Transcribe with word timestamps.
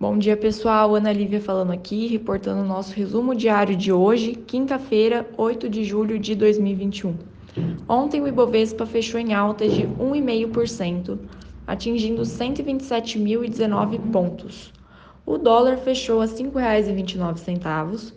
Bom 0.00 0.16
dia, 0.16 0.36
pessoal. 0.36 0.94
Ana 0.94 1.12
Lívia 1.12 1.40
falando 1.40 1.72
aqui, 1.72 2.06
reportando 2.06 2.62
o 2.62 2.64
nosso 2.64 2.94
resumo 2.94 3.34
diário 3.34 3.74
de 3.74 3.92
hoje, 3.92 4.32
quinta-feira, 4.32 5.28
8 5.36 5.68
de 5.68 5.82
julho 5.82 6.20
de 6.20 6.36
2021. 6.36 7.16
Ontem 7.88 8.20
o 8.20 8.28
Ibovespa 8.28 8.86
fechou 8.86 9.18
em 9.18 9.34
alta 9.34 9.68
de 9.68 9.82
1,5%, 9.82 11.18
atingindo 11.66 12.22
127.019 12.22 13.98
pontos. 14.12 14.72
O 15.26 15.36
dólar 15.36 15.78
fechou 15.78 16.20
a 16.20 16.26
R$ 16.26 16.30
5,29, 16.30 18.12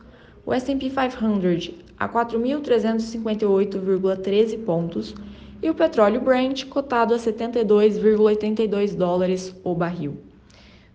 o 0.45 0.53
S&P 0.53 0.87
500 0.87 1.71
a 1.97 2.07
4.358,13 2.07 4.63
pontos 4.63 5.15
e 5.63 5.67
o 5.67 5.73
petróleo 5.73 6.21
Brent 6.21 6.67
cotado 6.67 7.15
a 7.15 7.17
72,82 7.17 8.95
dólares 8.95 9.55
o 9.63 9.73
barril. 9.73 10.29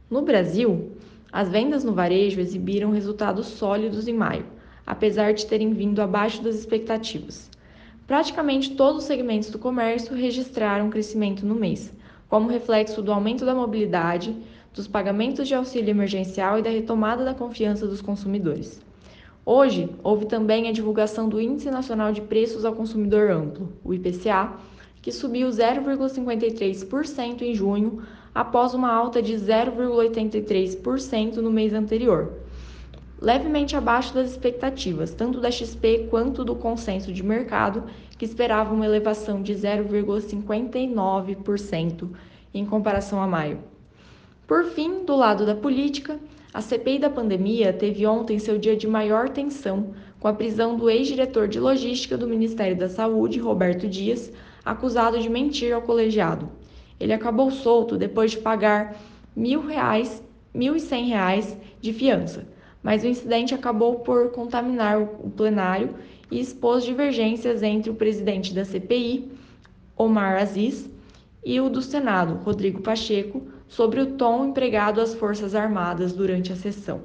No 0.08 0.22
Brasil, 0.22 0.92
as 1.32 1.48
vendas 1.48 1.82
no 1.82 1.92
varejo 1.92 2.40
exibiram 2.40 2.92
resultados 2.92 3.46
sólidos 3.48 4.06
em 4.06 4.14
maio, 4.14 4.46
apesar 4.86 5.34
de 5.34 5.44
terem 5.44 5.72
vindo 5.72 6.00
abaixo 6.00 6.44
das 6.44 6.54
expectativas. 6.54 7.50
Praticamente 8.06 8.76
todos 8.76 9.02
os 9.02 9.06
segmentos 9.08 9.50
do 9.50 9.58
comércio 9.58 10.14
registraram 10.14 10.90
crescimento 10.90 11.44
no 11.44 11.56
mês, 11.56 11.92
como 12.28 12.48
reflexo 12.48 13.02
do 13.02 13.12
aumento 13.12 13.44
da 13.44 13.52
mobilidade, 13.52 14.36
dos 14.72 14.86
pagamentos 14.86 15.48
de 15.48 15.56
auxílio 15.56 15.90
emergencial 15.90 16.60
e 16.60 16.62
da 16.62 16.70
retomada 16.70 17.24
da 17.24 17.34
confiança 17.34 17.84
dos 17.84 18.00
consumidores. 18.00 18.80
Hoje, 19.44 19.90
houve 20.04 20.26
também 20.26 20.68
a 20.68 20.72
divulgação 20.72 21.28
do 21.28 21.40
Índice 21.40 21.68
Nacional 21.68 22.12
de 22.12 22.20
Preços 22.20 22.64
ao 22.64 22.74
Consumidor 22.74 23.28
Amplo, 23.28 23.72
o 23.82 23.92
IPCA, 23.92 24.52
que 25.06 25.12
subiu 25.12 25.48
0,53% 25.48 27.42
em 27.42 27.54
junho, 27.54 28.02
após 28.34 28.74
uma 28.74 28.92
alta 28.92 29.22
de 29.22 29.34
0,83% 29.34 31.36
no 31.36 31.48
mês 31.48 31.72
anterior, 31.72 32.32
levemente 33.22 33.76
abaixo 33.76 34.12
das 34.12 34.32
expectativas, 34.32 35.14
tanto 35.14 35.40
da 35.40 35.48
XP 35.48 36.08
quanto 36.10 36.44
do 36.44 36.56
consenso 36.56 37.12
de 37.12 37.22
mercado, 37.22 37.84
que 38.18 38.24
esperava 38.24 38.74
uma 38.74 38.84
elevação 38.84 39.42
de 39.42 39.54
0,59% 39.54 42.10
em 42.52 42.66
comparação 42.66 43.22
a 43.22 43.28
maio. 43.28 43.60
Por 44.44 44.64
fim, 44.64 45.04
do 45.04 45.14
lado 45.14 45.46
da 45.46 45.54
política, 45.54 46.18
a 46.52 46.60
CPI 46.60 46.98
da 46.98 47.10
pandemia 47.10 47.72
teve 47.72 48.04
ontem 48.08 48.40
seu 48.40 48.58
dia 48.58 48.76
de 48.76 48.88
maior 48.88 49.28
tensão, 49.28 49.94
com 50.18 50.26
a 50.26 50.32
prisão 50.32 50.76
do 50.76 50.90
ex-diretor 50.90 51.46
de 51.46 51.60
logística 51.60 52.18
do 52.18 52.26
Ministério 52.26 52.76
da 52.76 52.88
Saúde, 52.88 53.38
Roberto 53.38 53.86
Dias, 53.86 54.32
acusado 54.66 55.20
de 55.20 55.30
mentir 55.30 55.72
ao 55.72 55.80
colegiado. 55.80 56.50
Ele 56.98 57.12
acabou 57.12 57.52
solto 57.52 57.96
depois 57.96 58.32
de 58.32 58.38
pagar 58.38 58.96
mil 59.34 59.64
reais, 59.64 60.20
mil 60.52 60.74
e 60.74 60.80
cem 60.80 61.06
reais 61.06 61.56
de 61.80 61.92
fiança, 61.92 62.48
mas 62.82 63.04
o 63.04 63.06
incidente 63.06 63.54
acabou 63.54 64.00
por 64.00 64.32
contaminar 64.32 65.00
o 65.00 65.30
plenário 65.30 65.94
e 66.30 66.40
expôs 66.40 66.84
divergências 66.84 67.62
entre 67.62 67.90
o 67.90 67.94
presidente 67.94 68.52
da 68.52 68.64
CPI, 68.64 69.30
Omar 69.96 70.42
Aziz, 70.42 70.90
e 71.44 71.60
o 71.60 71.68
do 71.68 71.80
Senado, 71.80 72.42
Rodrigo 72.42 72.82
Pacheco, 72.82 73.46
sobre 73.68 74.00
o 74.00 74.16
tom 74.16 74.46
empregado 74.46 75.00
às 75.00 75.14
Forças 75.14 75.54
Armadas 75.54 76.12
durante 76.12 76.52
a 76.52 76.56
sessão. 76.56 77.02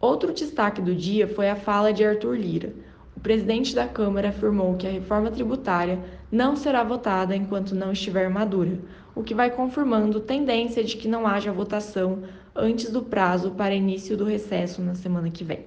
Outro 0.00 0.32
destaque 0.32 0.82
do 0.82 0.92
dia 0.92 1.28
foi 1.28 1.48
a 1.48 1.54
fala 1.54 1.92
de 1.92 2.04
Arthur 2.04 2.36
Lira. 2.36 2.74
O 3.22 3.30
presidente 3.32 3.72
da 3.72 3.86
Câmara 3.86 4.30
afirmou 4.30 4.74
que 4.74 4.84
a 4.84 4.90
reforma 4.90 5.30
tributária 5.30 6.00
não 6.28 6.56
será 6.56 6.82
votada 6.82 7.36
enquanto 7.36 7.72
não 7.72 7.92
estiver 7.92 8.28
madura, 8.28 8.80
o 9.14 9.22
que 9.22 9.32
vai 9.32 9.48
confirmando 9.48 10.18
tendência 10.18 10.82
de 10.82 10.96
que 10.96 11.06
não 11.06 11.24
haja 11.24 11.52
votação 11.52 12.24
antes 12.52 12.90
do 12.90 13.00
prazo 13.00 13.52
para 13.52 13.76
início 13.76 14.16
do 14.16 14.24
recesso 14.24 14.82
na 14.82 14.96
semana 14.96 15.30
que 15.30 15.44
vem. 15.44 15.60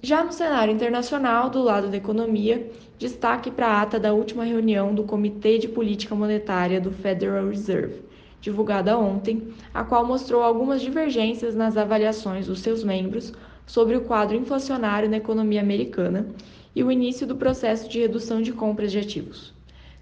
Já 0.00 0.24
no 0.24 0.32
cenário 0.32 0.72
internacional, 0.72 1.50
do 1.50 1.62
lado 1.62 1.88
da 1.88 1.98
economia, 1.98 2.70
destaque 2.98 3.50
para 3.50 3.66
a 3.66 3.82
ata 3.82 4.00
da 4.00 4.14
última 4.14 4.44
reunião 4.44 4.94
do 4.94 5.04
Comitê 5.04 5.58
de 5.58 5.68
Política 5.68 6.14
Monetária 6.14 6.80
do 6.80 6.90
Federal 6.90 7.46
Reserve, 7.46 8.00
divulgada 8.40 8.96
ontem, 8.96 9.48
a 9.74 9.84
qual 9.84 10.06
mostrou 10.06 10.42
algumas 10.42 10.80
divergências 10.80 11.54
nas 11.54 11.76
avaliações 11.76 12.46
dos 12.46 12.60
seus 12.60 12.82
membros 12.82 13.34
sobre 13.70 13.96
o 13.96 14.00
quadro 14.00 14.36
inflacionário 14.36 15.08
na 15.08 15.18
economia 15.18 15.60
americana 15.60 16.26
e 16.74 16.82
o 16.82 16.90
início 16.90 17.24
do 17.24 17.36
processo 17.36 17.88
de 17.88 18.00
redução 18.00 18.42
de 18.42 18.52
compras 18.52 18.90
de 18.90 18.98
ativos. 18.98 19.54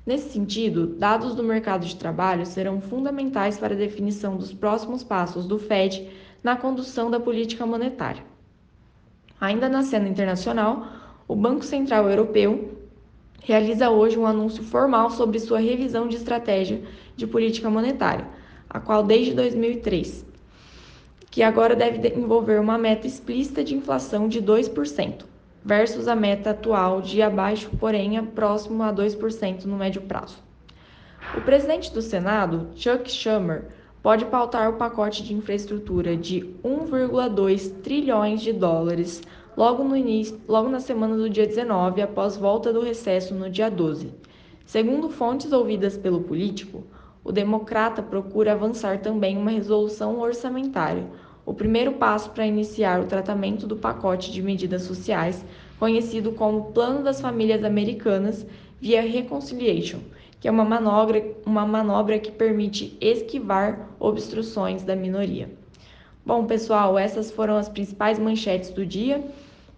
Nesse 0.07 0.31
sentido, 0.31 0.87
dados 0.87 1.35
do 1.35 1.45
mercado 1.45 1.85
de 1.85 1.95
trabalho 1.95 2.47
serão 2.47 2.81
fundamentais 2.81 3.59
para 3.59 3.75
a 3.75 3.79
definição 3.79 4.39
dos 4.39 4.55
próximos 4.55 5.05
passos 5.05 5.45
do 5.47 5.59
Fed 5.59 6.09
na 6.43 6.57
condução 6.57 7.11
da 7.11 7.21
política 7.21 7.67
monetária. 7.67 8.25
Ainda 9.39 9.69
na 9.69 9.83
cena 9.83 10.09
internacional, 10.09 10.87
o 11.29 11.37
Banco 11.37 11.63
Central 11.63 12.09
Europeu 12.09 12.79
realiza 13.43 13.91
hoje 13.91 14.19
um 14.19 14.27
anúncio 14.27 14.63
formal 14.63 15.11
sobre 15.11 15.39
sua 15.39 15.59
revisão 15.59 16.09
de 16.09 16.17
estratégia 16.17 16.81
de 17.15 17.27
política 17.27 17.69
monetária, 17.69 18.27
a 18.71 18.81
qual 18.81 19.03
desde 19.03 19.35
2003, 19.35 20.25
que 21.31 21.43
agora 21.43 21.77
deve 21.77 22.07
envolver 22.09 22.61
uma 22.61 22.79
meta 22.79 23.07
explícita 23.07 23.63
de 23.63 23.75
inflação 23.75 24.29
de 24.29 24.43
2%, 24.43 25.25
versus 25.65 26.09
a 26.09 26.17
meta 26.17 26.51
atual 26.51 27.01
de 27.01 27.21
abaixo, 27.21 27.71
porém 27.79 28.23
próximo 28.25 28.83
a 28.83 28.93
2% 28.93 29.65
no 29.65 29.77
médio 29.77 30.03
prazo. 30.03 30.39
O 31.37 31.41
presidente 31.41 31.93
do 31.93 32.01
Senado, 32.01 32.69
Chuck 32.75 33.11
Schumer, 33.11 33.67
pode 34.03 34.25
pautar 34.27 34.71
o 34.71 34.77
pacote 34.77 35.23
de 35.23 35.35
infraestrutura 35.35 36.17
de 36.17 36.41
1,2 36.65 37.83
trilhões 37.83 38.41
de 38.41 38.53
dólares 38.53 39.23
logo 39.57 39.83
no 39.83 39.97
início, 39.97 40.41
logo 40.47 40.69
na 40.69 40.81
semana 40.81 41.17
do 41.17 41.29
dia 41.29 41.47
19, 41.47 42.01
após 42.01 42.37
volta 42.37 42.73
do 42.73 42.81
recesso 42.81 43.35
no 43.35 43.51
dia 43.51 43.69
12. 43.69 44.15
Segundo 44.65 45.11
fontes 45.11 45.53
ouvidas 45.53 45.97
pelo 45.97 46.21
político, 46.21 46.85
o 47.29 47.33
democrata 47.33 48.03
procura 48.03 48.53
avançar 48.53 49.01
também 49.01 49.37
uma 49.37 49.51
resolução 49.51 50.19
orçamentária, 50.19 51.05
o 51.45 51.53
primeiro 51.53 51.93
passo 51.93 52.31
para 52.31 52.47
iniciar 52.47 53.03
o 53.03 53.05
tratamento 53.05 53.67
do 53.67 53.77
pacote 53.77 54.33
de 54.33 54.41
medidas 54.41 54.85
sociais, 54.85 55.45
conhecido 55.79 56.33
como 56.33 56.73
Plano 56.73 57.05
das 57.05 57.21
Famílias 57.21 57.63
Americanas, 57.63 58.47
via 58.81 59.03
Reconciliation, 59.03 59.99
que 60.41 60.49
é 60.49 60.51
uma 60.51 60.65
manobra, 60.65 61.23
uma 61.45 61.67
manobra 61.67 62.19
que 62.19 62.33
permite 62.33 62.97
esquivar 62.99 63.91
obstruções 64.01 64.83
da 64.83 64.97
minoria. 64.97 65.51
Bom, 66.25 66.47
pessoal, 66.47 66.99
essas 66.99 67.31
foram 67.31 67.59
as 67.59 67.69
principais 67.69 68.19
manchetes 68.19 68.71
do 68.71 68.87
dia. 68.87 69.23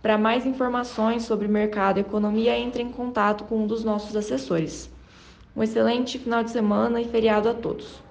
Para 0.00 0.16
mais 0.16 0.46
informações 0.46 1.24
sobre 1.24 1.48
mercado 1.48 1.98
e 1.98 2.02
economia, 2.02 2.56
entre 2.56 2.80
em 2.80 2.92
contato 2.92 3.42
com 3.42 3.56
um 3.56 3.66
dos 3.66 3.82
nossos 3.82 4.14
assessores. 4.14 4.88
Um 5.60 5.62
excelente 5.62 6.18
final 6.18 6.42
de 6.42 6.52
semana 6.52 7.02
e 7.02 7.04
feriado 7.04 7.46
a 7.46 7.52
todos. 7.52 8.02